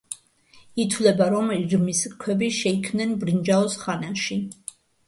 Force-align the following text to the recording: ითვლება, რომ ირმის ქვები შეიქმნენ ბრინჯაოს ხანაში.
ითვლება, 0.83 1.27
რომ 1.35 1.53
ირმის 1.57 2.03
ქვები 2.25 2.51
შეიქმნენ 2.63 3.17
ბრინჯაოს 3.27 3.79
ხანაში. 3.85 4.43